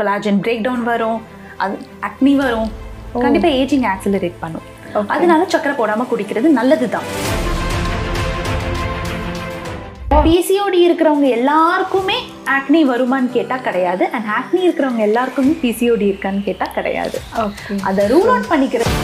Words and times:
Collagen 0.00 0.40
break 0.44 0.64
down 0.66 0.84
வரும் 0.90 1.20
அது 1.64 1.76
அக்னி 2.08 2.34
வரும். 2.42 2.70
கண்டிப்பா 3.24 3.50
ஏஜிங் 3.60 3.86
ஆக்சிலரேட் 3.92 4.40
பண்ணும். 4.44 4.66
அதனால 5.14 5.46
சக்கரை 5.54 5.74
போடாம 5.80 6.06
குடிக்கிறது 6.12 6.48
நல்லதுதான். 6.58 7.08
பிசிஓடி 10.26 10.78
இருக்கிறவங்க 10.86 11.26
எல்லாருக்குமே 11.38 12.16
ஆக்னி 12.56 12.80
வருமான்னு 12.90 13.30
கேட்டா 13.36 13.56
கிடையாது. 13.66 14.04
அண்ட் 14.16 14.28
ஆக்னி 14.38 14.60
இருக்கிறவங்க 14.66 15.02
எல்லாருக்குமே 15.08 15.52
பிசிஓடி 15.64 16.06
இருக்கான்னு 16.12 16.42
கேட்டா 16.48 16.66
கிடையாது. 16.76 17.18
அதை 17.88 18.04
ரூல் 18.12 18.30
அவுட் 18.32 18.50
பண்ணிக்கிறது 18.52 18.94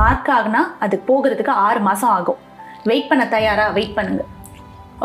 மார்க் 0.00 0.28
ஆகுனா 0.38 0.62
அது 0.84 0.96
போகிறதுக்கு 1.06 1.52
ஆறு 1.66 1.80
மாசம் 1.86 2.12
ஆகும். 2.16 2.40
வெயிட் 2.90 3.08
பண்ண 3.12 3.24
தயாரா? 3.36 3.64
வெயிட் 3.78 3.96
பண்ணுங்க. 3.96 4.24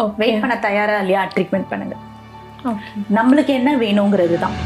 ஓகே 0.02 0.20
வெயிட் 0.24 0.42
பண்ண 0.44 0.56
தயாரா 0.66 0.98
இல்லையா? 1.04 1.22
ட்ரீட்மெண்ட் 1.36 1.70
பண்ணுங்க. 1.72 1.96
நம்மளுக்கு 3.18 3.54
என்ன 3.59 3.77
வேணுங்கிறது 3.77 4.38
தான் 4.39 4.57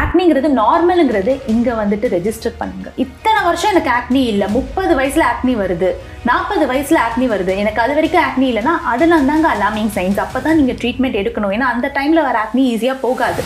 ஆக்னிங்கிறது 0.00 0.48
நார்மலுங்கிறது 0.58 1.32
இங்க 1.52 1.68
வந்துட்டு 1.72 2.06
ரெஜிஸ்டர் 2.14 2.58
பண்ணுங்க. 2.58 2.88
இத்தனை 3.04 3.42
வருஷம் 3.42 3.70
எனக்கு 3.70 3.90
ஆக்னி 3.98 4.22
இல்ல. 4.32 4.48
முப்பது 4.48 4.92
வயசுல 4.98 5.24
ஆக்னி 5.32 5.54
வருது. 5.62 5.90
நாற்பது 6.24 6.64
வயசுல 6.72 6.98
ஆக்னி 7.06 7.26
வருது. 7.32 7.52
எனக்கு 7.62 7.82
அது 7.82 7.94
வரைக்கும் 7.94 8.24
ஆக்னி 8.28 8.46
இல்லைன்னா 8.52 8.74
அதெல்லாம் 8.92 9.26
தாங்க 9.26 9.48
அலாமிங் 9.54 9.92
சைன்ஸ் 9.96 10.20
அப்பதான் 10.24 10.58
நீங்க 10.60 10.72
ட்ரீட்மெண்ட் 10.72 11.20
எடுக்கணும். 11.22 11.54
ஏன்னா 11.56 11.68
அந்த 11.74 11.90
டைம்ல 11.94 12.22
வர 12.28 12.38
ஆக்னி 12.44 12.64
ஈஸியா 12.74 12.96
போகாது. 13.00 13.42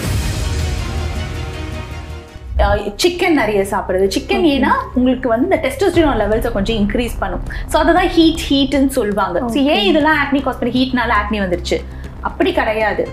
சிக்கன் 3.02 3.38
நிறைய 3.40 3.60
சாப்பிடுறது. 3.72 4.06
சிக்கன் 4.16 4.46
ஏன்னா 4.54 4.72
உங்களுக்கு 4.98 5.28
வந்து 5.32 5.48
இந்த 5.50 5.60
டெஸ்டோஸ்டிரோன் 5.66 6.20
லெவல்ஸை 6.22 6.52
கொஞ்சம் 6.56 6.78
இன்க்ரீஸ் 6.82 7.16
பண்ணும். 7.22 7.44
ஸோ 7.72 7.76
அதை 7.82 7.94
தான் 7.98 8.10
ஹீட் 8.16 8.44
ஹீட்னு 8.50 8.92
சொல்லுவாங்க. 8.98 9.38
ஸோ 9.54 9.58
ஏன் 9.74 9.86
இதெல்லாம் 9.90 10.20
ஆக்னி 10.24 10.42
காஸ் 10.46 10.60
பண்ணி 10.62 10.74
ஹீட்னால 10.78 11.18
ஆக்னி 11.20 11.40
வந்துருச்சு? 11.44 11.78
அப்படி 12.30 12.52
கிடையாது. 12.60 13.04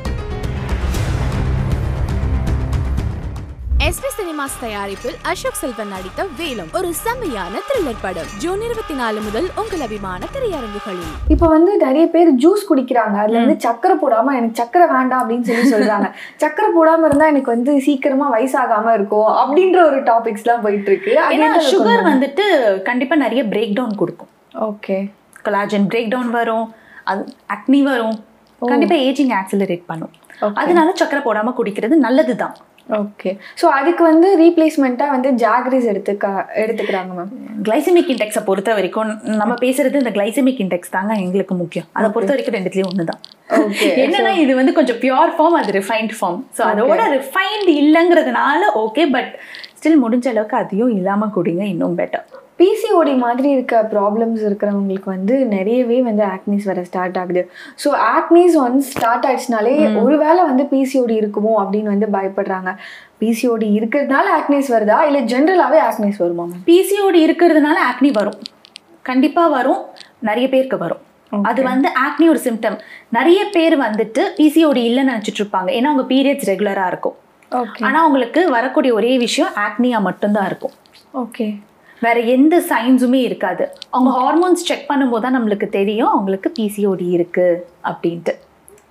எஸ்பி 3.87 4.09
சினிமாஸ் 4.17 4.55
தயாரிப்பில் 4.61 5.15
அசோக் 5.21 5.53
செல்வன் 5.53 5.87
நடித்த 5.87 6.25
வேலம். 6.39 6.71
ஒரு 6.73 6.93
செம்மையான 6.93 7.57
த்ரில்லர் 7.67 7.95
படம். 8.01 8.29
ஜூன் 8.37 8.61
இருபத்தி 8.61 8.93
நாலு 8.93 9.21
முதல் 9.21 9.47
உங்கள் 9.55 9.79
அபிமான 9.79 10.25
திரையரங்குகளில். 10.33 11.13
இப்போ 11.27 11.47
வந்து 11.47 11.77
நிறைய 11.77 12.07
பேர் 12.07 12.35
ஜூஸ் 12.35 12.63
குடிக்கிறாங்க. 12.69 13.15
அதுல 13.15 13.39
வந்து 13.39 13.69
சக்கரை 13.69 13.95
போடாம 14.01 14.35
எனக்கு 14.35 14.63
சக்கரை 14.63 14.91
வேண்டாம் 14.91 15.29
அப்படின்னு 15.29 15.41
சொல்லி 15.41 15.71
சொல்றாங்க. 15.71 16.11
சக்கரை 16.41 16.69
போடாம 16.79 17.05
இருந்தா 17.05 17.25
எனக்கு 17.27 17.51
வந்து 17.55 17.81
சீக்கிரமா 17.81 18.37
வயசாகாம 18.37 18.93
இருக்கும் 18.93 19.27
அப்படின்ற 19.27 19.85
ஒரு 19.85 20.03
டாபிக்ஸ் 20.03 20.43
எல்லாம் 20.43 20.61
போயிட்டு 20.61 20.91
இருக்கு 20.91 21.13
ஏன்னா 21.29 21.73
சுகர் 21.73 22.03
வந்துட்டு 22.11 22.81
கண்டிப்பா 22.81 23.15
நிறைய 23.15 23.43
பிரேக் 23.43 23.73
டவுன் 23.73 23.95
கொடுக்கும். 23.95 24.29
ஓகே 24.53 25.11
கொலாஜன் 25.43 25.87
பிரேக் 25.87 26.09
டவுன் 26.09 26.29
வரும். 26.29 26.73
அது 27.03 27.25
அக்னி 27.53 27.83
வரும். 27.83 28.25
கண்டிப்பா 28.59 28.95
ஏஜிங் 28.95 29.35
ஆக்சிலரேட் 29.41 29.83
பண்ணும். 29.85 30.11
அதனால 30.53 30.93
சக்கரை 31.03 31.21
போடாம 31.27 31.53
குடிக்கிறது 31.57 31.95
நல்லதுதான். 32.07 32.55
ஓகே 32.95 33.31
ஸோ 33.61 33.65
அதுக்கு 33.77 34.03
வந்து 34.03 34.27
ரீப்ளேஸ்மெண்ட்டா 34.37 35.05
வந்து 35.09 35.29
ஜாகரிஸ் 35.41 35.87
எடுத்துக்க 35.91 36.27
எடுத்துக்கிறாங்க 36.55 37.13
மேம் 37.17 37.31
கிளைசமிக் 37.63 38.11
இண்டெக்ஸை 38.13 38.43
பொறுத்த 38.43 38.73
வரைக்கும் 38.73 39.11
நம்ம 39.41 39.53
பேசுறது 39.61 40.01
இந்த 40.03 40.11
கிளைசமிக் 40.11 40.61
இண்டெக்ஸ் 40.65 40.89
தாங்க 40.89 41.13
எங்களுக்கு 41.15 41.55
முக்கியம். 41.55 41.87
அதை 41.93 42.09
பொறுத்த 42.09 42.33
வரைக்கும் 42.33 42.57
ரெண்டுத்துலயும் 42.57 42.91
ஒண்ணுதான். 42.93 43.21
ஓகே 43.57 43.89
என்னன்னா 44.03 44.31
இது 44.37 44.53
வந்து 44.55 44.73
கொஞ்சம் 44.73 44.99
பியூர் 44.99 45.31
ஃபார்ம் 45.35 45.59
அது 45.59 45.71
ரிஃபைன்ட் 45.71 46.13
ஃபார்ம் 46.17 46.39
ஸோ 46.57 46.63
அதோட 46.63 47.03
ரிஃபைன்டு 47.13 47.73
இல்லைங்கிறதுனால 47.83 48.71
ஓகே 48.75 49.05
பட் 49.11 49.31
ஸ்டில் 49.77 50.01
முடிஞ்ச 50.03 50.27
அளவுக்கு 50.27 50.57
அதையும் 50.57 50.91
இல்லாம 50.91 51.29
குடிங்க 51.35 51.63
இன்னும் 51.65 51.97
பெட்டர் 51.97 52.25
பிசிஓடி 52.59 53.17
மாதிரி 53.17 53.49
இருக்க 53.49 53.89
ப்ராப்ளம்ஸ் 53.93 54.41
இருக்கிறவங்களுக்கு 54.47 55.09
வந்து 55.15 55.35
நிறையவே 55.45 56.01
வந்து 56.01 56.23
ஆக்னிஸ் 56.25 56.63
வர 56.63 56.83
ஸ்டார்ட் 56.83 57.17
ஆகுது. 57.17 57.51
ஸோ 57.83 57.89
ஆக்னிஸ் 58.17 58.55
ஒன்ஸ் 58.63 58.87
ஸ்டார்ட் 58.93 59.25
ஆயிடுச்சுனாலே 59.27 59.73
ஒருவேளை 60.03 60.43
வந்து 60.49 60.63
பிசிஓடி 60.73 61.15
இருக்குமோ 61.21 61.53
அப்படின்னு 61.61 61.93
வந்து 61.93 62.07
பயப்படுறாங்க. 62.17 62.71
பிசிஓடி 63.21 63.67
இருக்கிறதுனால 63.79 64.25
ஆக்னிஸ் 64.39 64.71
வருதா? 64.75 64.99
இல்லை 65.09 65.21
ஜென்ரலாகவே 65.33 65.81
ஆக்னிஸ் 65.89 66.17
வருமா 66.17 66.45
பிசிஓடி 66.71 67.21
இருக்கிறதுனால 67.27 67.77
ஆக்னி 67.91 68.11
வரும். 68.19 68.39
கண்டிப்பா 69.01 69.47
வரும். 69.47 69.83
நிறைய 70.19 70.49
பேருக்கு 70.49 70.77
வரும். 70.77 71.03
அது 71.49 71.61
வந்து 71.63 71.87
ஆக்னி 72.05 72.25
ஒரு 72.29 72.39
சிம்டம் 72.43 72.77
நிறைய 73.09 73.39
பேர் 73.55 73.75
வந்துட்டு 73.79 74.21
பிசிஓடி 74.37 74.81
இல்லைன்னு 74.89 75.11
நினைச்சிட்டு 75.13 75.41
இருப்பாங்க. 75.43 75.69
ஏன்னா 75.77 75.89
அவங்க 75.91 76.05
பீரியட்ஸ் 76.13 76.49
ரெகுலரா 76.51 76.87
இருக்கும். 76.87 77.15
ஓகே 77.51 77.83
ஆனா 77.87 77.97
அவங்களுக்கு 78.03 78.49
வரக்கூடிய 78.49 78.93
ஒரே 78.93 79.17
விஷயம் 79.17 79.51
ஆக்னியா 79.65 79.99
மட்டும்தான் 80.01 80.45
இருக்கும். 80.45 80.75
ஓகே 81.13 81.47
வேற 82.05 82.17
எந்த 82.35 82.55
சைன்ஸுமே 82.69 83.19
இருக்காது. 83.27 83.63
அவங்க 83.93 84.11
ஹார்மோன்ஸ் 84.19 84.65
செக் 84.69 84.89
பண்ணும்போது 84.89 85.23
தான் 85.25 85.35
நம்மளுக்கு 85.37 85.67
தெரியும் 85.77 86.11
அவங்களுக்கு 86.13 86.49
பிசிஓடி 86.59 87.07
இருக்கு 87.17 87.47
அப்படின்ட்டு. 87.89 88.33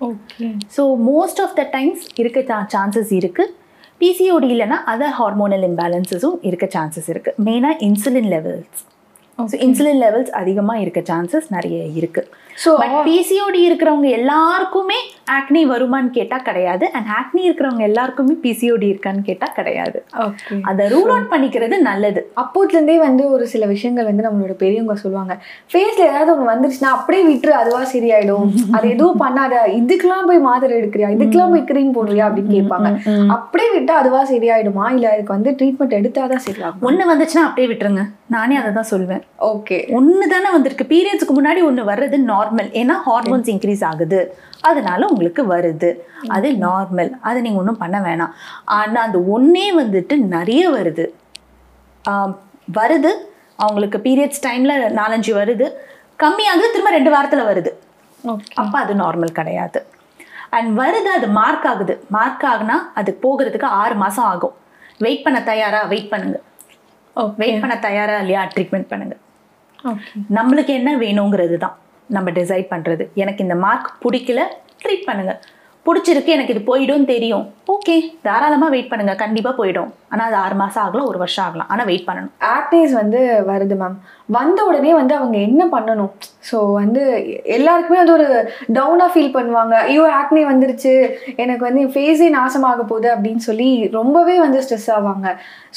Okay 0.09 0.47
so 0.75 0.83
most 1.09 1.39
of 1.45 1.55
the 1.59 1.63
times 1.75 2.03
இருக்க 2.21 2.65
சான்சஸ் 2.75 3.13
இருக்கு. 3.19 3.45
பிசிஓடி 4.01 4.49
இல்லைன்னா 4.55 4.77
அதர் 4.93 5.15
ஹார்மோனல் 5.19 5.65
இம்பேலன்சஸும் 5.69 6.37
இருக்க 6.49 6.65
சான்சஸ் 6.75 7.09
இருக்கு. 7.13 7.31
மெயினாக 7.47 7.83
insulin 7.87 8.29
levels 8.35 8.81
so 9.51 9.55
insulin 9.65 10.01
levels 10.03 10.31
அதிகமாக 10.41 10.83
இருக்க 10.83 10.99
சான்சஸ் 11.09 11.47
நிறைய 11.55 11.79
இருக்கு. 11.99 12.21
ஸோ 12.63 12.69
பட் 12.81 12.93
பிசிஓடி 13.07 13.59
இருக்கிறவங்க 13.67 14.07
எல்லாருக்குமே 14.19 14.99
ஆக்னி 15.35 15.61
வருமான்னு 15.71 16.09
கேட்டால் 16.15 16.45
கிடையாது. 16.47 16.85
அண்ட் 16.97 17.09
ஆக்னி 17.17 17.41
இருக்கிறவங்க 17.47 17.83
எல்லாருக்குமே 17.89 18.35
பிசிஓடி 18.45 18.87
இருக்கான்னு 18.93 19.21
கேட்டால் 19.27 19.53
கிடையாது. 19.57 19.99
அதை 20.69 20.85
ரூல் 20.93 21.11
அவுட் 21.15 21.29
பண்ணிக்கிறது 21.33 21.77
நல்லது. 21.89 22.21
அப்போத்துலேருந்தே 22.43 22.97
வந்து 23.05 23.23
ஒரு 23.35 23.45
சில 23.53 23.65
விஷயங்கள் 23.73 24.09
வந்து 24.09 24.25
நம்மளோட 24.27 24.55
பெரியவங்க 24.63 24.95
சொல்லுவாங்க. 25.03 25.35
ஃபேஸில் 25.73 26.07
ஏதாவது 26.09 26.33
ஒன்று 26.35 26.51
வந்துருச்சுன்னா 26.53 26.95
அப்படியே 26.97 27.23
விட்டுரு 27.29 27.55
அதுவா 27.61 27.83
சரியாயிடும். 27.93 28.49
அது 28.77 28.85
எதுவும் 28.95 29.21
பண்ணாத 29.25 29.61
இதுக்கெல்லாம் 29.81 30.27
போய் 30.31 30.45
மாத்திரை 30.49 30.75
எடுக்கிறியா? 30.81 31.11
இதுக்கெல்லாம் 31.17 31.55
போய் 31.55 31.67
க்ரீம் 31.71 31.95
போடுறியா? 31.99 32.25
அப்படின்னு 32.29 32.57
கேட்பாங்க. 32.57 32.91
அப்படியே 33.37 33.69
விட்டா 33.77 33.95
அதுவா 34.01 34.23
சரியாயிடுமா? 34.33 34.87
இல்லை 34.97 35.09
அதுக்கு 35.13 35.37
வந்து 35.37 35.57
ட்ரீட்மெண்ட் 35.61 35.97
எடுத்தாதான் 36.01 36.45
சரியாகும்? 36.49 36.85
ஒன்று 36.89 37.11
வந்துச்சுன்னா 37.13 37.47
அப்படியே 37.47 37.69
விட்டுருங்க. 37.73 38.05
நானே 38.37 38.55
அதை 38.63 38.71
தான் 38.81 38.91
சொல்வேன். 38.95 39.23
ஓகே 39.49 39.77
ஒன்று 39.97 40.27
தானே 40.31 40.49
வந்திருக்கு. 40.53 40.85
பீரியட்ஸ்க்கு 40.91 41.33
முன்னாடி 41.37 41.61
ஒன்று 41.67 41.81
வர்றது 41.89 42.17
நார்மல் 42.31 42.69
ஏன்னா 42.81 42.95
ஹார்மோன்ஸ் 43.07 43.49
இன்க்ரீஸ் 43.53 43.83
ஆகுது. 43.89 44.19
அதனால 44.69 45.07
உங்களுக்கு 45.13 45.43
வருது. 45.51 45.89
அது 46.35 46.47
நார்மல் 46.65 47.11
அதை 47.29 47.37
நீங்கள் 47.45 47.61
ஒன்றும் 47.63 47.81
பண்ண 47.83 47.97
வேணாம். 48.07 48.33
ஆனால் 48.77 49.05
அந்த 49.07 49.19
ஒன்றே 49.35 49.67
வந்துட்டு 49.81 50.17
நிறைய 50.35 50.63
வருது. 50.77 51.05
வருது. 52.79 53.11
அவங்களுக்கு 53.65 53.99
பீரியட்ஸ் 54.07 54.43
டைமில் 54.47 54.75
நாலஞ்சு 55.01 55.33
வருது. 55.41 55.67
கம்மியாகுது 56.23 56.73
திரும்ப 56.73 56.91
ரெண்டு 56.97 57.13
வாரத்தில் 57.15 57.47
வருது. 57.51 57.73
அப்போ 58.61 58.77
அது 58.83 58.93
நார்மல் 59.03 59.37
கிடையாது. 59.39 59.79
அண்ட் 60.57 60.69
வருது 60.81 61.09
அது 61.17 61.27
மார்க் 61.39 61.67
ஆகுது. 61.71 61.93
மார்க் 62.15 62.45
ஆகுனா 62.53 62.77
அது 62.99 63.11
போகிறதுக்கு 63.23 63.69
ஆறு 63.81 63.95
மாதம் 64.03 64.29
ஆகும். 64.33 64.55
வெயிட் 65.05 65.25
பண்ண 65.25 65.39
தயாரா? 65.49 65.81
வெயிட் 65.93 66.11
பண்ணுங்க. 66.11 66.37
ஓகே 66.39 66.56
வெயிட் 67.41 67.61
பண்ண 67.63 67.75
தயாரா 67.87 68.15
இல்லையா? 68.23 68.43
ட்ரீட்மெண்ட் 68.53 68.89
பண்ணுங்க. 68.93 69.15
ஓகே 69.91 70.21
நம்மளுக்கு 70.37 70.71
என்ன 70.79 70.91
வேணுங்கிறது 71.03 71.57
தான் 71.65 71.75
நம்ம 72.15 72.31
டிசைட் 72.39 72.67
பண்ணுறது 72.73 73.03
எனக்கு 73.23 73.43
இந்த 73.45 73.55
மார்க் 73.65 73.93
பிடிக்கல 74.05 74.41
ட்ரீட் 74.83 75.07
பண்ணுங்க. 75.09 75.33
பிடிச்சிருக்கு 75.87 76.31
எனக்கு 76.35 76.53
இது 76.53 76.61
போயிடும் 76.69 77.05
தெரியும். 77.11 77.43
ஓகே 77.73 77.93
தாராளமாக 78.25 78.73
வெயிட் 78.73 78.89
பண்ணுங்க. 78.91 79.13
கண்டிப்பாக 79.21 79.55
போயிடும். 79.59 79.91
ஆனால் 80.13 80.27
அது 80.29 80.37
ஆறு 80.45 80.55
மாதம் 80.61 80.83
ஆகலாம் 80.85 81.09
ஒரு 81.11 81.19
வருஷம் 81.21 81.45
ஆகலாம். 81.45 81.69
ஆனால் 81.73 81.87
வெயிட் 81.89 82.07
பண்ணணும். 82.07 82.33
ஆக்னேஸ் 82.55 82.93
வந்து 83.01 83.19
வருது 83.51 83.75
மேம் 83.81 83.95
வந்த 84.37 84.59
உடனே 84.69 84.91
வந்து 85.01 85.13
அவங்க 85.19 85.37
என்ன 85.49 85.63
பண்ணணும்? 85.75 86.11
ஸோ 86.49 86.57
வந்து 86.81 87.03
எல்லாருக்குமே 87.57 87.99
அது 88.03 88.11
ஒரு 88.17 88.27
டவுனாக 88.77 89.09
ஃபீல் 89.13 89.35
பண்ணுவாங்க. 89.37 89.75
ஐயோ 89.89 90.03
ஆக்னே 90.19 90.43
வந்துருச்சு. 90.51 90.93
எனக்கு 91.43 91.63
வந்து 91.67 91.83
ஃபேஸே 91.93 92.29
நாசமாக 92.37 92.85
போகுது 92.91 93.09
அப்படின்னு 93.15 93.43
சொல்லி 93.49 93.69
ரொம்பவே 93.99 94.35
வந்து 94.45 94.61
ஸ்ட்ரெஸ் 94.65 94.89
ஆவாங்க. 94.97 95.27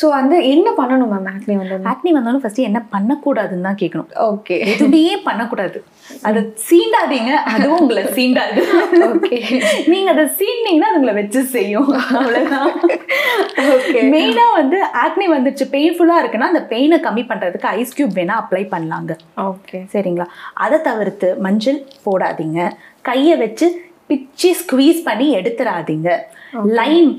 ஸோ 0.00 0.09
வந்து 0.19 0.36
என்ன 0.54 0.69
பண்ணணும் 0.80 1.10
மேம் 1.14 1.30
ஆக்னே 1.34 1.56
வந்து 1.62 1.76
ஆக்னி 1.92 2.10
வந்தாலும் 2.16 2.42
ஃபஸ்ட்டு 2.42 2.66
என்ன 2.69 2.80
பண்ணக்கூடாதுன்னு 2.94 3.66
தான் 3.69 3.80
கேட்கணும் 3.82 4.10
ஓகே 4.32 4.56
எதுவுமே 4.72 5.00
பண்ணக்கூடாது. 5.28 5.78
அதை 6.28 6.41
சீண்டாதீங்க 6.69 7.32
அதுவும் 7.54 7.80
உங்களை 7.82 8.04
சீண்டாது. 8.19 8.60
ஓகே 9.09 9.38
நீங்க 9.92 10.09
அதை 10.15 10.24
சீண்டிங்கன்னா 10.39 10.89
அது 10.91 10.98
உங்களை 11.00 11.15
வச்சு 11.21 11.41
செய்யும். 11.56 11.91
அவ்வளவுதான். 12.21 12.71
ஓகே 13.74 14.00
மெயினா 14.15 14.47
வந்து 14.60 14.78
ஆக்னி 15.04 15.27
வந்துருச்சு 15.34 15.66
பெயின்ஃபுல்லா 15.74 16.16
இருக்குன்னா 16.22 16.50
அந்த 16.53 16.62
பெயினை 16.72 16.98
கம்மி 17.06 17.24
பண்றதுக்கு 17.30 17.71
ஐஸ் 17.80 17.97
கியூப் 17.98 18.16
வேணா 18.21 18.36
அப்ளை 18.42 18.62
பண்ணலாங்க. 18.74 19.12
ஓகே 19.50 19.80
சரிங்களா? 19.94 20.27
அதை 20.65 20.78
தவிர்த்து 20.89 21.28
மஞ்சள் 21.47 21.78
போடாதீங்க. 22.07 22.60
கையை 23.09 23.36
வச்சு 23.45 23.68
பிச்சு 24.10 24.48
ஸ்குவீஸ் 24.60 25.01
பண்ணி 25.09 25.27
எடுத்துடாதீங்க 25.39 26.10
லைம் 26.78 27.10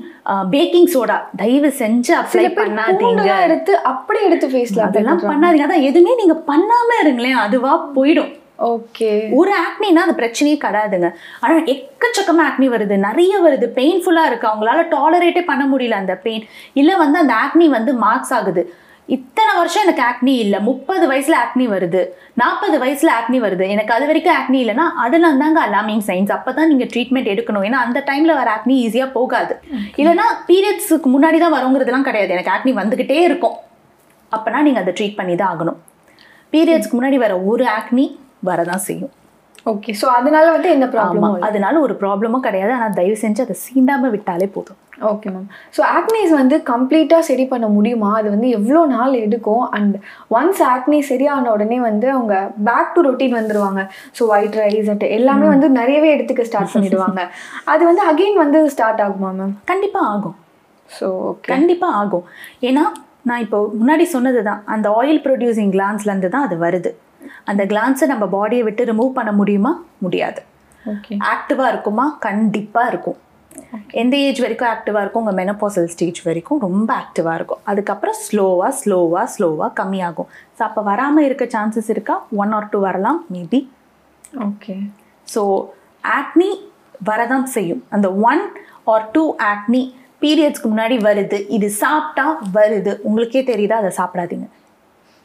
பேக்கிங் 0.52 0.90
சோடா 0.94 1.16
தயவு 1.40 1.70
செஞ்சு 1.78 2.12
அப்ளை 2.18 2.48
பண்ணாதீங்க. 2.58 3.28
எடுத்து 3.46 3.72
அப்படியே 3.90 4.26
எடுத்து 4.28 4.48
ஃபேஸ்ல 4.52 4.82
அதெல்லாம் 4.88 5.22
பண்ணாதீங்க. 5.30 5.66
அதான் 5.68 5.86
எதுவுமே 5.88 6.14
நீங்க 6.20 6.36
பண்ணாம 6.50 6.88
இருங்களேன். 7.04 7.38
அதுவா 7.46 7.72
போயிடும். 7.96 8.32
ஓகே 8.72 9.08
ஒரு 9.38 9.52
ஆக்னினா 9.62 10.02
அது 10.06 10.14
பிரச்சனையே 10.18 10.56
கிடையாதுங்க 10.64 11.08
ஆனா 11.44 11.54
எக்கச்சக்கமா 11.74 12.42
ஆக்னி 12.48 12.66
வருது. 12.74 12.96
நிறைய 13.06 13.34
வருது. 13.46 13.66
பெயின்ஃபுல்லா 13.78 14.24
இருக்கு. 14.30 14.46
அவங்களால 14.50 14.84
டாலரேட்டே 14.96 15.42
பண்ண 15.50 15.64
முடியல 15.72 16.00
அந்த 16.02 16.14
பெயின் 16.26 16.44
இல்ல 16.80 16.90
வந்து 17.02 17.18
அந்த 17.22 17.34
ஆக்னி 17.44 17.68
வந்து 17.76 17.94
மார்க்ஸ் 18.04 18.34
ஆகுது. 18.38 18.64
இத்தனை 19.08 19.52
வருஷம் 19.58 19.84
எனக்கு 19.84 20.02
ஆக்னி 20.08 20.34
இல்லை. 20.42 20.58
முப்பது 20.68 21.04
வயசுல 21.10 21.34
ஆக்னி 21.44 21.64
வருது. 21.72 22.02
நாற்பது 22.42 22.76
வயசுல 22.82 23.10
ஆக்னி 23.18 23.38
வருது. 23.44 23.64
எனக்கு 23.74 23.92
அது 23.96 24.04
வரைக்கும் 24.10 24.36
ஆக்னி 24.38 24.58
இல்லைன்னா 24.64 24.86
அதெல்லாம் 25.04 25.40
தாங்க 25.42 25.60
அலாமிங் 25.68 26.04
சைன்ஸ் 26.08 26.32
அப்போ 26.36 26.50
தான் 26.58 26.70
நீங்கள் 26.72 26.90
ட்ரீட்மெண்ட் 26.92 27.32
எடுக்கணும். 27.32 27.64
ஏன்னா 27.68 27.80
அந்த 27.86 27.98
டைமில் 28.08 28.38
வர 28.40 28.50
ஆக்னி 28.56 28.76
ஈஸியாக 28.84 29.10
போகாது. 29.18 29.54
இல்லைன்னா 30.00 30.26
பீரியட்ஸுக்கு 30.50 31.10
முன்னாடி 31.14 31.40
தான் 31.44 31.56
வருங்கிறதுலாம் 31.56 32.06
கிடையாது. 32.08 32.34
எனக்கு 32.36 32.54
ஆக்னி 32.56 32.74
வந்துக்கிட்டே 32.80 33.18
இருக்கும். 33.30 33.56
அப்போனா 34.32 34.60
நீங்கள் 34.66 34.84
அதை 34.84 34.94
ட்ரீட் 35.00 35.18
பண்ணி 35.20 35.34
தான் 35.40 35.52
ஆகணும். 35.54 35.80
பீரியட்ஸ்க்கு 36.54 36.98
முன்னாடி 36.98 37.18
வர 37.24 37.34
ஒரு 37.52 37.66
ஆக்னி 37.78 38.06
வரதான் 38.50 38.84
செய்யும். 38.88 39.12
ஓகே 39.72 39.90
ஸோ 39.98 40.06
அதனால 40.18 40.46
வந்து 40.54 40.68
எந்த 40.76 40.86
ஆமா. 40.86 40.94
ப்ராப்ளமும் 40.94 41.44
அதனால 41.48 41.74
ஒரு 41.86 41.94
ப்ராப்ளமும் 42.00 42.46
கிடையாது. 42.46 42.72
ஆனால் 42.76 42.96
தயவு 43.00 43.18
செஞ்சு 43.24 43.44
அதை 43.44 43.56
சீண்டாம 43.66 44.10
விட்டாலே 44.14 44.48
போதும். 44.56 44.78
ஓகே 45.10 45.28
மேம் 45.30 45.46
ஸோ 45.76 45.80
ஆக்னிஸ் 45.96 46.32
வந்து 46.40 46.56
கம்ப்ளீட்டாக 46.70 47.26
சரி 47.28 47.44
பண்ண 47.46 47.66
முடியுமா? 47.68 48.10
அது 48.14 48.28
வந்து 48.30 48.48
எவ்வளோ 48.48 48.86
நாள் 48.86 49.14
எடுக்கும்? 49.14 49.64
அண்ட் 49.70 49.96
ஒன்ஸ் 50.30 50.62
ஆக்னி 50.62 51.00
சரியான 51.00 51.50
உடனே 51.50 51.78
வந்து 51.80 52.10
அவங்க 52.10 52.34
பேக் 52.64 52.92
டு 52.94 53.02
ரொட்டீன் 53.02 53.38
வந்துருவாங்க. 53.40 53.82
ஸோ 54.18 54.24
ஒயிட் 54.34 54.58
ரைஸ் 54.62 54.90
அட் 54.90 55.06
எல்லாமே 55.18 55.46
வந்து 55.46 55.68
நிறையவே 55.70 56.10
எடுத்துக்க 56.16 56.42
ஸ்டார்ட் 56.42 56.74
பண்ணிடுவாங்க. 56.74 57.22
அது 57.72 57.82
வந்து 57.84 58.02
அகெயின் 58.12 58.38
வந்து 58.44 58.60
ஸ்டார்ட் 58.68 59.02
ஆகுமா 59.02 59.30
மேம் 59.30 59.54
கண்டிப்பா 59.64 60.00
ஆகும். 60.14 60.36
ஸோ 60.90 61.08
ஓகே 61.30 61.50
கண்டிப்பா 61.54 61.88
ஆகும். 61.92 62.26
ஏன்னா 62.60 62.84
நான் 63.22 63.38
இப்போ 63.38 63.58
முன்னாடி 63.80 64.04
சொன்னது 64.04 64.42
தான். 64.42 64.62
அந்த 64.66 64.86
ஆயில் 64.90 65.20
ப்ரொடியூசிங் 65.26 65.72
கிளான்ஸ்லேருந்து 65.76 66.28
தான் 66.28 66.46
அது 66.46 66.56
வருது. 66.56 66.90
அந்த 67.44 67.62
கிளான்ஸை 67.64 68.06
நம்ம 68.06 68.24
பாடியை 68.26 68.62
விட்டு 68.62 68.84
ரிமூவ் 68.84 69.12
பண்ண 69.12 69.32
முடியுமா? 69.32 69.72
முடியாது. 69.98 70.40
ஆக்டிவாக 71.32 71.68
இருக்குமா? 71.68 72.16
கண்டிப்பாக 72.20 72.88
இருக்கும். 72.88 73.18
எந்த 74.02 74.14
ஏஜ் 74.26 74.40
வரைக்கும் 74.44 74.70
ஆக்டிவாக 74.72 75.02
இருக்கும் 75.04 75.22
உங்கள் 75.22 75.38
மெனப்போசல் 75.40 75.88
ஸ்டேஜ் 75.92 76.20
வரைக்கும் 76.28 76.60
ரொம்ப 76.66 76.88
ஆக்டிவாக 77.02 77.36
இருக்கும். 77.38 77.62
அதுக்கப்புறம் 77.70 78.16
ஸ்லோவாக 78.26 78.72
ஸ்லோவாக 78.80 79.24
ஸ்லோவாக 79.34 79.70
கம்மியாகும். 79.80 80.28
ஸோ 80.56 80.62
அப்போ 80.68 80.82
வராமல் 80.90 81.26
இருக்க 81.28 81.46
சான்சஸ் 81.54 81.90
இருக்கா? 81.94 82.16
ஒன் 82.42 82.52
ஆர் 82.58 82.70
டூ 82.72 82.80
வரலாம் 82.88 83.20
மேபி 83.36 83.60
ஓகே 84.48 84.76
ஸோ 85.28 85.42
ஆக்னி 86.18 86.50
வரதான் 87.10 87.46
செய்யும். 87.56 87.82
அந்த 87.96 88.10
ஒன் 88.30 88.42
ஆர் 88.94 89.06
டூ 89.16 89.24
ஆக்னி 89.52 89.82
பீரியட்ஸ்க்கு 90.24 90.68
முன்னாடி 90.72 90.96
வருது. 91.08 91.38
இது 91.56 91.68
சாப்பிட்டா 91.84 92.26
வருது. 92.58 92.92
உங்களுக்கே 93.08 93.42
தெரியுதா? 93.52 93.78
அதை 93.82 93.92
சாப்பிடாதீங்க. 94.00 94.48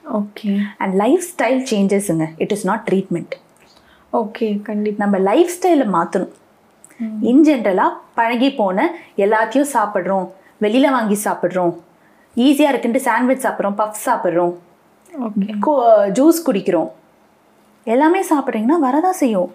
okay 0.04 0.50
and 0.84 0.94
life 1.04 1.24
style 1.32 1.62
சேஞ்சஸுங்க 1.72 2.26
it 2.44 2.54
is 2.56 2.66
not 2.70 2.84
treatment 2.90 3.34
okay 4.20 4.48
கண்டிப்பாக 4.68 5.02
நம்ம 5.04 5.18
லைஃப் 5.30 5.52
ஸ்டைலை 5.56 5.86
மாற்றணும் 5.96 6.34
இன் 7.32 7.44
ஜென்ரலாக 7.48 7.98
பழகி 8.20 8.50
போன 8.62 8.88
எல்லாத்தையும் 9.26 9.72
சாப்பிட்றோம். 9.76 10.26
வெளியில் 10.66 10.96
வாங்கி 10.96 11.18
சாப்பிட்றோம். 11.28 11.74
ஈஸியாக 12.46 12.72
இருக்குன்ட்டு 12.74 13.06
சாண்ட்விச் 13.08 13.46
சாப்பிட்றோம் 13.46 13.78
பஃப் 13.82 14.04
சாப்பிட்றோம். 14.08 14.54
ஜூஸ் 16.18 16.40
குடிக்கிறோம். 16.48 16.90
எல்லாமே 17.94 18.22
சாப்பிட்றீங்கன்னா 18.32 18.78
வரதான் 18.88 19.20
செய்யும். 19.24 19.50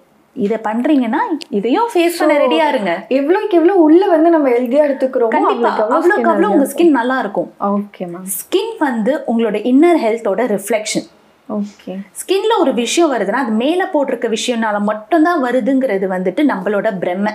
இதை 0.44 0.59
பண்ணுறீங்கன்னா 0.67 1.23
இதையும் 1.59 1.89
ஃபேஸ் 1.93 2.19
பண்ண 2.19 2.35
ரெடியாக 2.43 2.73
இருங்க. 2.73 2.93
எவ்வளோக்கு 3.17 3.56
எவ்வளோ 3.59 3.75
உள்ள 3.87 4.03
வந்து 4.12 4.29
நம்ம 4.35 4.47
ஹெல்த்தியாக 4.55 4.87
எடுத்துக்கிறோமோ 4.89 5.33
கண்டிப்பா. 5.35 5.73
அவ்வளோக்கு 5.97 6.31
அவ்வளோ 6.33 6.50
உங்க 6.55 6.69
ஸ்கின் 6.73 6.97
நல்லா 6.99 7.17
இருக்கும். 7.25 7.49
ஓகே 7.79 8.06
மேம் 8.12 8.31
ஸ்கின் 8.39 8.73
வந்து 8.87 9.15
உங்களோட 9.33 9.59
இன்னர் 9.73 10.00
ஹெல்த்தோட 10.05 10.47
ரிஃப்ளெக்ஷன் 10.55 11.06
ஓகே 11.49 11.93
ஸ்கின்ல 12.21 12.53
ஒரு 12.61 12.75
விஷயம் 12.75 13.12
வருதுன்னா 13.12 13.41
அது 13.44 13.53
மேலே 13.53 13.85
போட்டிருக்க 13.94 14.27
விஷயம்னால 14.37 14.81
மட்டும்தான் 14.81 15.44
வருதுங்கிறது 15.44 16.06
வந்துட்டு 16.17 16.43
நம்மளோட 16.53 16.99
பிரமை 16.99 17.33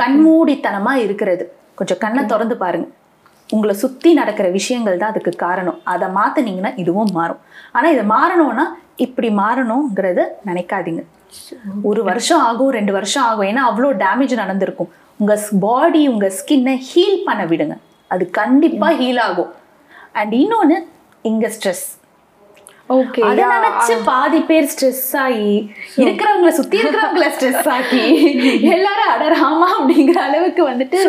கண்மூடித்தனமா 0.00 0.92
இருக்கிறது. 0.94 1.44
கொஞ்சம் 1.74 1.98
கண்ணை 1.98 2.26
திறந்து 2.26 2.56
பாருங்க. 2.56 2.88
உங்களை 3.50 3.74
சுத்தி 3.74 4.10
நடக்கிற 4.12 4.48
விஷயங்கள் 4.48 4.96
தான் 4.96 5.10
அதுக்கு 5.10 5.30
காரணம். 5.30 5.78
அதை 5.82 6.08
மாத்துனீங்கன்னா 6.08 6.72
இதுவும் 6.76 7.12
மாறும். 7.12 7.38
ஆனா 7.72 7.88
இது 7.88 8.02
மாறணும்னா 8.14 8.64
இப்படி 8.96 9.28
மாறணுங்கிறத 9.28 10.20
நினைக்காதீங்க. 10.46 11.02
ஒரு 11.82 12.04
வருஷம் 12.04 12.40
ஆகும் 12.40 12.70
ரெண்டு 12.70 12.92
வருஷம் 12.92 13.22
ஆகும். 13.22 13.46
ஏன்னா 13.50 13.62
அவ்வளோ 13.70 13.90
டேமேஜ் 14.04 14.34
நடந்திருக்கும். 14.42 14.90
உங்க 15.16 15.38
பாடி 15.60 16.08
உங்க 16.08 16.32
ஸ்கின்னை 16.38 16.78
ஹீல் 16.90 17.24
பண்ண 17.24 17.44
விடுங்க. 17.44 17.76
அது 18.08 18.30
கண்டிப்பா 18.30 18.90
ஹீல் 18.90 19.20
ஆகும். 19.20 19.54
அண்ட் 20.12 20.34
இன்னொன்னு 20.34 20.76
இங்க 21.22 21.52
ஸ்ட்ரெஸ் 21.56 21.86
அதை 23.22 23.44
நினைச்சு 23.54 23.94
பாதி 24.04 24.40
பேர் 24.40 24.68
ஸ்ட்ரெஸ் 24.74 25.16
ஆகி 25.16 25.50
இருக்கிறவங்கள 25.96 26.48
சுத்தி 26.48 26.76
இருக்கிறவங்கள 26.82 27.26
ஸ்ட்ரெஸ் 27.36 27.68
ஆக்கி 27.68 28.04
எல்லாரும் 28.76 29.10
அடராமா 29.14 29.68
அப்படிங்கிற 29.78 30.20
அளவுக்கு 30.20 30.64
வந்துட்டு 30.68 31.00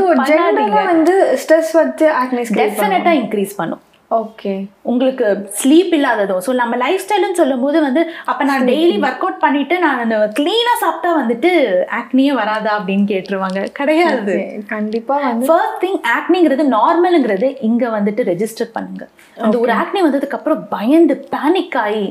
வந்து 0.85 1.15
ஸ்ட்ரெஸ் 1.43 1.75
ஆக்னிஸ் 2.23 2.51
டெஃபினட்டா 2.61 3.13
இன்க்ரீஸ் 3.21 3.55
பண்ணும். 3.55 3.83
ஓகே 4.11 4.53
உங்களுக்கு 4.83 5.25
ஸ்லீப் 5.59 5.91
இல்லாததும் 5.97 6.39
ஸோ 6.45 6.51
நம்ம 6.53 6.75
லைஃப் 6.75 7.03
ஸ்டைல்னு 7.03 7.39
சொல்லும் 7.39 7.61
போது 7.61 7.81
வந்து 7.81 8.01
அப்போ 8.25 8.43
நான் 8.43 8.65
டெய்லி 8.65 8.95
ஒர்க் 8.97 9.23
அவுட் 9.25 9.39
பண்ணிட்டு 9.39 9.79
நான் 9.79 10.13
க்ளீனாக 10.39 10.77
சாப்பிட்டா 10.79 11.11
வந்துட்டு 11.19 11.51
ஆக்னியே 11.99 12.31
வராதா 12.33 12.71
அப்படின்னு 12.79 13.05
கேட்டுருவாங்க. 13.11 13.61
கிடையாது. 13.71 14.35
கண்டிப்பாக 14.67 15.25
வந்து 15.25 15.47
ஃபர்ஸ்ட் 15.47 15.81
திங் 15.83 15.99
ஆக்னிங்கிறது 16.15 16.65
நார்மலுங்கிறது 16.77 17.49
இங்க 17.61 17.89
வந்துட்டு 17.89 18.23
ரெஜிஸ்டர் 18.23 18.73
பண்ணுங்க. 18.73 19.05
அந்த 19.37 19.55
ஒரு 19.59 19.71
ஆக்னி 19.71 20.01
வந்ததுக்கு 20.07 20.39
அப்புறம் 20.39 20.65
பயந்து 20.69 21.27
பேனிக் 21.35 21.77
ஆகி 21.85 22.07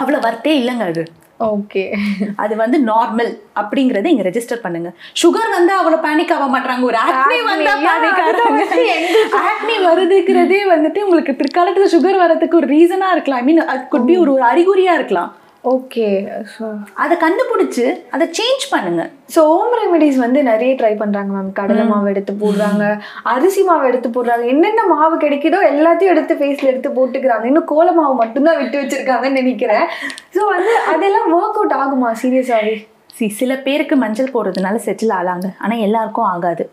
அவ்வளோ 0.00 0.20
வர்த்தே 0.20 0.54
இல்லைங்க 0.60 0.86
அது. 0.92 1.04
ஓகே. 1.40 1.82
அது 2.36 2.56
வந்து 2.56 2.78
நார்மல் 2.78 3.30
அப்படிங்கறத 3.60 4.06
இங்க 4.06 4.24
ரெஜிஸ்டர் 4.30 4.62
பண்ணுங்க. 4.64 4.90
சுகர் 5.22 5.50
வந்து 5.56 5.72
அவ்வளவு 5.72 6.04
பேனிக் 6.06 6.32
ஆக 6.36 6.46
மாட்டாங்க 6.54 6.82
ஒரு 6.82 6.98
ஆக்னி 7.06 7.38
வந்தா 7.50 7.72
பேனிக் 7.86 8.20
ஆகுறாங்க 8.24 8.62
ஆக்னி 9.44 9.76
வருதுங்கிறதே 9.88 10.60
வந்துட்டு 10.74 11.02
உங்களுக்கு 11.06 11.38
பிற்காலத்துல 11.40 11.88
சுகர் 11.94 12.22
வரதுக்கு 12.24 12.54
ஒரு 12.54 12.66
ரீசனா 12.66 13.10
இருக்கலாம். 13.16 13.40
ஐ 13.42 13.46
மீன் 13.50 13.66
அது 13.66 13.88
குட் 13.88 14.06
பி 14.10 14.16
ஒரு 14.16 14.32
ஒரு 14.32 14.44
அறிகுறியா 14.52 14.94
இருக்கலாம். 15.00 15.32
ஓகே 15.72 16.06
ஸோ 16.54 16.64
அதை 17.02 17.14
கண்டுபிடிச்சு 17.22 17.84
அதை 18.14 18.24
சேஞ்ச் 18.38 18.64
பண்ணுங்க. 18.72 19.02
ஸோ 19.34 19.40
ஹோம் 19.50 19.74
ரெமெடிஸ் 19.80 20.18
வந்து 20.24 20.40
நிறைய 20.48 20.72
ட்ரை 20.80 20.90
பண்ணுறாங்க 21.02 21.30
மேம் 21.36 21.50
கடலை 21.58 21.84
மாவு 21.90 22.10
எடுத்து 22.12 22.32
போடுறாங்க 22.42 22.84
அரிசி 23.32 23.62
மாவு 23.68 23.88
எடுத்து 23.90 24.08
போடுறாங்க 24.16 24.44
என்னென்ன 24.54 24.84
மாவு 24.92 25.16
கிடைக்குதோ 25.24 25.60
எல்லாத்தையும் 25.72 26.12
எடுத்து 26.14 26.34
ஃபேஸில் 26.40 26.70
எடுத்து 26.72 26.90
போட்டுக்கிறாங்க. 26.98 27.46
இன்னும் 27.50 27.70
கோல 27.72 27.88
மாவு 27.98 28.14
மட்டும்தான் 28.22 28.60
விட்டு 28.62 28.80
வச்சிருக்காங்கன்னு 28.82 29.40
நினைக்கிறேன். 29.42 29.86
ஸோ 30.36 30.42
வந்து 30.54 30.74
அதெல்லாம் 30.94 31.28
ஒர்க் 31.38 31.58
அவுட் 31.60 31.76
ஆகுமா? 31.82 32.10
சீரியஸாகவே 32.22 32.76
சி 33.18 33.26
சில 33.40 33.52
பேருக்கு 33.66 33.96
மஞ்சள் 34.04 34.32
போடுறதுனால 34.36 34.76
செட்டில் 34.86 35.18
ஆளாங்க 35.18 35.48
ஆனா 35.64 35.74
எல்லாருக்கும் 35.88 36.30
ஆகாது. 36.34 36.64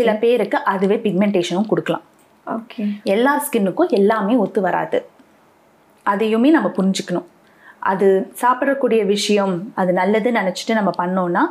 சில 0.00 0.10
பேருக்கு 0.24 0.58
அதுவே 0.72 0.96
பிக்மெண்டேஷனும் 1.04 1.70
கொடுக்கலாம். 1.70 2.04
ஓகே 2.46 2.82
எல்லா 3.14 3.32
ஸ்கின்னுக்கும் 3.46 3.94
எல்லாமே 3.98 4.34
ஒத்து 4.42 4.60
வராது. 4.66 4.98
அதையுமே 6.06 6.50
நம்ம 6.56 6.68
புரிஞ்சுக்கணும். 6.76 7.26
அது 7.90 8.08
சாப்பிடக்கூடிய 8.42 9.00
விஷயம் 9.14 9.54
அது 9.80 9.90
நல்லதுன்னு 10.00 10.40
நினச்சிட்டு 10.40 10.78
நம்ம 10.78 10.90
பண்ணோம்னா 11.02 11.42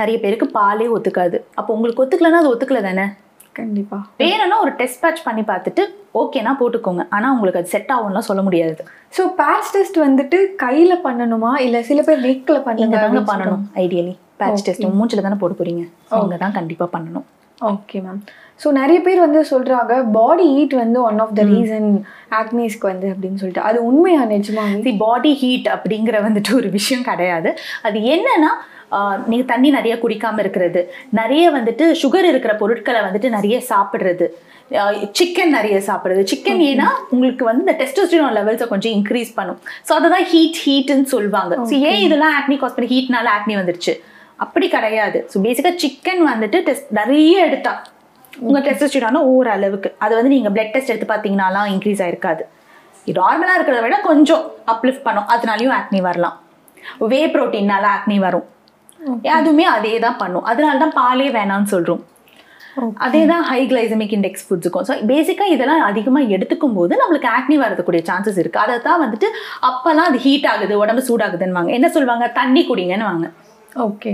நிறைய 0.00 0.16
பேருக்கு 0.24 0.46
பாலே 0.58 0.86
ஒத்துக்காது. 0.96 1.38
அப்போ 1.58 1.70
உங்களுக்கு 1.76 2.02
ஒத்துக்கலைன்னா 2.04 2.40
அது 2.42 2.52
ஒத்துக்கல 2.52 2.82
தானே 2.88 3.06
கண்டிப்பா. 3.58 3.96
வேணும்னா 4.22 4.58
ஒரு 4.64 4.72
டெஸ்ட் 4.78 5.02
பேட்ச் 5.02 5.24
பண்ணி 5.26 5.42
பார்த்துட்டு 5.50 5.82
ஓகேனா 6.20 6.52
போட்டுக்கோங்க. 6.60 7.02
ஆனால் 7.16 7.32
உங்களுக்கு 7.34 7.60
அது 7.60 7.72
செட் 7.74 7.92
ஆகும்லாம் 7.96 8.28
சொல்ல 8.28 8.42
முடியாது. 8.46 8.84
ஸோ 9.16 9.24
பேட்ச் 9.40 9.72
டெஸ்ட் 9.74 9.98
வந்துட்டு 10.06 10.38
கையில 10.64 10.92
பண்ணணுமா? 11.06 11.50
இல்ல 11.66 11.82
சில 11.90 12.02
பேர் 12.08 12.24
இங்கே 12.30 12.60
பண்ணுங்க 12.68 13.22
பண்ணணும் 13.32 13.64
ஐடியலி 13.84 14.14
பேட்ச் 14.42 14.64
டெஸ்ட் 14.68 14.86
மூஞ்சில் 15.00 15.26
தானே 15.26 15.38
போட 15.42 15.54
போறீங்க. 15.60 15.84
அவங்க 16.14 16.36
தான் 16.44 16.56
கண்டிப்பாக 16.58 16.90
பண்ணணும். 16.96 17.26
ஓகே 17.72 17.98
மேம் 18.06 18.22
ஸோ 18.60 18.70
நிறைய 18.76 18.98
பேர் 19.00 19.20
வந்து 19.20 19.40
சொல்றாங்க 19.48 19.92
பாடி 20.12 20.44
ஹீட் 20.50 20.74
வந்து 20.78 20.98
ஒன் 21.04 21.18
ஆஃப் 21.18 21.34
த 21.34 21.44
ரீசன் 21.50 21.88
ஆக்னேஸ்க்கு 22.40 22.86
வந்து 22.88 23.06
அப்படின்னு 23.12 23.40
சொல்லிட்டு. 23.40 23.64
அது 23.68 23.78
உண்மையா 23.88 24.22
நிஜமாவே 24.30 24.76
தி 24.84 24.92
பாடி 25.00 25.32
ஹீட் 25.40 25.68
அப்படிங்கிற 25.74 26.16
வந்துட்டு 26.26 26.52
ஒரு 26.60 26.70
விஷயம் 26.76 27.08
கிடையாது. 27.08 27.50
அது 27.82 27.98
என்னன்னா 28.14 28.52
ஆஹ், 28.96 29.18
நீங்க 29.28 29.44
தண்ணி 29.50 29.68
நிறைய 29.74 29.94
குடிக்காம 30.00 30.40
இருக்கிறது. 30.40 30.80
நிறைய 31.18 31.44
வந்துட்டு 31.54 31.84
சுகர் 32.00 32.26
இருக்கிற 32.30 32.52
பொருட்களை 32.58 33.00
வந்துட்டு 33.04 33.28
நிறைய 33.34 33.56
சாப்பிடுறது. 33.68 34.26
சிக்கன் 35.18 35.54
நிறைய 35.54 35.76
சாப்பிடுறது. 35.86 36.22
சிக்கன் 36.30 36.60
ஏன்னா 36.66 36.88
உங்களுக்கு 37.12 37.44
வந்து 37.44 37.64
இந்த 37.64 37.74
டெஸ்டோஸ்டிரோன் 37.80 38.36
லெவல்ஸை 38.38 38.66
கொஞ்சம் 38.68 38.94
இன்க்ரீஸ் 38.94 39.30
பண்ணும். 39.38 39.58
ஸோ 39.86 39.92
அதை 39.94 40.08
தான் 40.10 40.26
ஹீட் 40.30 40.60
ஹீட்னு 40.64 41.06
சொல்லுவாங்க. 41.12 41.54
ஸோ 41.62 41.76
ஏன் 41.88 42.00
இதெல்லாம் 42.04 42.34
ஆக்னி 42.38 42.58
காஸ் 42.58 42.76
பண்ணி 42.76 42.90
ஹீட்னால 42.92 43.32
ஆக்னி 43.34 43.56
வந்துருச்சு? 43.60 43.94
அப்படி 44.38 44.68
கிடையாது. 44.70 45.18
ஸோ 45.32 45.42
பேசிக்காக 45.44 45.76
சிக்கன் 45.82 46.22
வந்துட்டு 46.30 46.60
டெஸ்ட் 46.68 46.88
நிறைய 46.98 47.34
எடுத்தா. 47.48 47.74
உங்க 48.46 48.58
டெஸ்டோஸ்டிரானும் 48.66 49.26
ஒவ்வொரு 49.28 49.50
அளவுக்கு 49.56 49.88
அது 50.04 50.12
வந்து 50.18 50.32
நீங்க 50.34 50.50
பிளட் 50.54 50.72
டெஸ்ட் 50.74 50.92
எடுத்து 50.92 51.08
பார்த்தீங்கனாலாம் 51.12 51.70
இன்க்ரீஸ் 51.74 52.02
ஆயிருக்காது. 52.04 52.44
நார்மலாக 53.20 53.56
இருக்கிறத 53.58 53.82
விட 53.86 53.96
கொஞ்சம் 54.10 54.44
அப்லிஃப்ட் 54.72 55.04
பண்ணும். 55.08 55.28
அதனாலையும் 55.34 55.74
ஆக்னி 55.78 56.00
வரலாம். 56.08 56.36
வே 57.12 57.20
ப்ரோட்டீன்னால 57.34 57.84
ஆக்னி 57.96 58.16
வரும். 58.26 58.46
அதுவுமே 59.36 59.66
அதே 59.76 59.92
தான் 60.06 60.18
பண்ணும். 60.22 60.46
அதனால 60.52 60.78
தான் 60.84 60.96
பாலே 61.00 61.28
வேணாம்னு 61.36 61.70
சொல்றோம். 61.74 62.02
அதே 63.06 63.22
தான் 63.30 63.42
ஹை 63.48 63.58
கிளைசமிக் 63.70 64.12
இண்டெக்ஸ் 64.16 64.44
ஃபுட்ஸுக்கும் 64.46 64.84
ஸோ 64.88 64.94
பேசிக்காக 65.10 65.54
இதெல்லாம் 65.54 65.82
அதிகமாக 65.88 66.30
எடுத்துக்கும் 66.34 66.76
போது 66.78 66.92
நம்மளுக்கு 67.00 67.28
ஆக்னி 67.36 67.56
வரதுக்கூடிய 67.62 68.02
சான்சஸ் 68.08 68.38
இருக்குது 68.42 68.64
அதை 68.64 68.76
தான் 68.86 69.00
வந்துட்டு 69.02 69.28
அப்போல்லாம் 69.68 70.08
அது 70.10 70.20
ஹீட் 70.26 70.46
ஆகுது 70.52 70.74
உடம்பு 70.82 71.02
சூடாகுதுன்னு 71.08 71.58
வாங்க 71.58 71.72
என்ன 71.78 71.88
சொல்லுவாங்க? 71.96 72.26
தண்ணி 72.38 72.62
குடிங்கன்னு 72.70 73.08
வாங்க 73.10 73.28
ஓகே. 73.86 74.12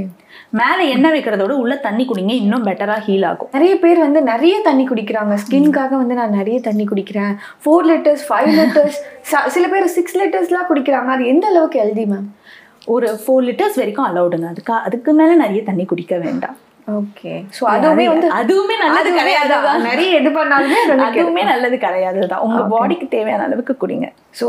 மேலே 0.60 0.82
எண்ணெய் 0.94 1.12
வைக்கிறதோட 1.14 1.52
உள்ள 1.62 1.74
தண்ணி 1.86 2.04
குடிங்க 2.10 2.34
இன்னும் 2.42 2.66
பெட்டராக 2.68 3.04
ஹீல் 3.06 3.26
ஆகும். 3.30 3.50
நிறைய 3.56 3.74
பேர் 3.84 3.98
வந்து 4.04 4.20
நிறைய 4.22 4.56
தண்ணி 4.68 4.84
குடிக்கிறாங்க. 4.88 5.34
ஸ்கின்காக 5.44 5.92
வந்து 6.02 6.14
நான் 6.20 6.36
நிறைய 6.38 6.58
தண்ணி 6.68 6.84
குடிக்கிறேன். 6.90 7.34
ஃபோர் 7.64 7.88
லிட்டர்ஸ் 7.90 8.24
ஃபைவ் 8.28 8.52
லிட்டர்ஸ் 8.60 8.98
சில 9.56 9.66
பேர் 9.74 9.88
சிக்ஸ் 9.96 10.16
லிட்டர்ஸ்லாம் 10.20 10.70
குடிக்கிறாங்க. 10.70 11.10
அது 11.16 11.26
எந்த 11.32 11.46
அளவுக்கு 11.52 11.82
ஹெல்தி 11.82 12.06
மேம் 12.12 12.28
ஒரு 12.94 13.08
ஃபோர் 13.22 13.44
லிட்டர்ஸ் 13.48 13.80
வரைக்கும் 13.80 14.08
அலௌடுங்க 14.08 14.48
அதுக்கு 14.52 14.74
அதுக்கு 14.88 15.12
மேலே 15.20 15.34
நிறைய 15.44 15.62
தண்ணி 15.68 15.86
குடிக்க 15.90 16.16
வேண்டாம். 16.26 16.56
ஓகே. 16.88 17.32
ஸோ 17.56 17.62
அதுவுமே 17.72 18.04
வந்து 18.12 18.28
அதுவுமே 18.40 18.76
நல்லது 18.84 19.10
கிடையாது. 19.18 19.56
நிறைய 19.88 20.18
எது 20.20 20.30
பண்ணாலுமே 20.36 20.78
அதுவுமே 21.08 21.42
நல்லது 21.52 21.78
கிடையாது 21.78 22.20
தான் 22.30 22.44
உங்க 22.46 22.62
பாடிக்கு 22.74 23.08
தேவையான 23.16 23.44
அளவுக்கு 23.48 23.74
குடிங்க. 23.82 24.08
ஸோ 24.38 24.46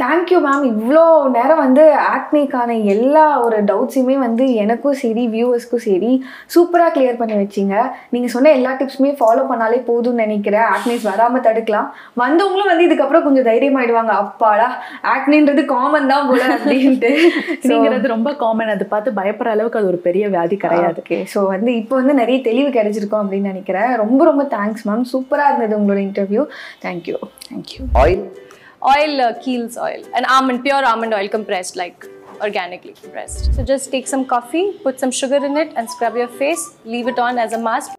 தேங்க்யூ 0.00 0.38
மேம் 0.44 0.64
இவ்வளோ 0.70 1.02
நேரம் 1.34 1.60
வந்து 1.64 1.82
ஆக்னிக்கான 2.14 2.70
எல்லா 2.94 3.24
ஒரு 3.44 3.58
டவுட்ஸையுமே 3.68 4.16
வந்து 4.24 4.44
எனக்கும் 4.62 4.96
சரி 5.02 5.24
வியூவர்ஸ்க்கும் 5.34 5.82
சரி 5.86 6.10
சூப்பராக 6.54 6.90
கிளியர் 6.94 7.20
பண்ணி 7.20 7.36
வச்சிங்க. 7.40 7.74
நீங்கள் 8.14 8.32
சொன்ன 8.34 8.52
எல்லா 8.58 8.72
டிப்ஸுமே 8.80 9.12
ஃபாலோ 9.20 9.42
பண்ணாலே 9.50 9.78
போதும்னு 9.90 10.24
நினைக்கிறேன். 10.24 10.66
ஆக்னிஸ் 10.74 11.06
வராமல் 11.10 11.44
தடுக்கலாம். 11.46 11.88
வந்தவங்களும் 12.22 12.70
வந்து 12.72 12.86
இதுக்கப்புறம் 12.88 13.26
கொஞ்சம் 13.26 13.48
தைரியமாயிடுவாங்க 13.50 14.14
அப்பாடா 14.24 14.68
ஆக்னின்றது 15.14 15.64
காமன் 15.74 16.10
தான் 16.14 16.28
போல 16.30 16.42
அப்படின்ட்டு. 16.56 17.12
நீங்கிறது 17.70 18.14
ரொம்ப 18.14 18.32
காமன் 18.44 18.74
அது 18.76 18.86
பார்த்து 18.94 19.18
பயப்படுற 19.20 19.54
அளவுக்கு 19.56 19.80
அது 19.82 19.90
ஒரு 19.92 20.00
பெரிய 20.08 20.24
வியாதி 20.34 20.58
கிடையாது. 20.64 21.00
ஓகே 21.04 21.20
ஸோ 21.34 21.42
வந்து 21.54 21.72
இப்போ 21.82 21.94
வந்து 22.02 22.16
நிறைய 22.22 22.38
தெளிவு 22.48 22.70
கிடைச்சிருக்கோம் 22.78 23.24
அப்படின்னு 23.24 23.52
நினைக்கிறேன். 23.54 23.92
ரொம்ப 24.04 24.20
ரொம்ப 24.30 24.46
தேங்க்ஸ் 24.56 24.86
மேம் 24.90 25.10
சூப்பராக 25.14 25.50
இருந்தது 25.52 25.78
உங்களோட 25.80 26.02
interview 26.08 26.44
thank you 26.86 27.18
thank you 27.50 27.82
Oil? 28.04 28.22
Oil 28.86 29.20
uh, 29.20 29.34
keels 29.40 29.76
oil. 29.76 30.02
And 30.14 30.26
almond 30.26 30.62
pure 30.62 30.84
almond 30.84 31.14
oil 31.14 31.28
compressed 31.28 31.76
like 31.76 32.06
organically 32.42 32.94
compressed. 32.94 33.54
So 33.54 33.64
just 33.64 33.90
take 33.90 34.08
some 34.08 34.26
coffee 34.26 34.72
put 34.82 34.98
some 34.98 35.10
sugar 35.10 35.36
in 35.36 35.56
it 35.56 35.72
and 35.76 35.88
scrub 35.88 36.16
your 36.16 36.28
face. 36.28 36.76
Leave 36.84 37.08
it 37.08 37.18
on 37.18 37.38
as 37.38 37.52
a 37.52 37.58
mask 37.58 37.92